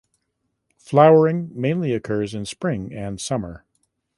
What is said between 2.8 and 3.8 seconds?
and summer.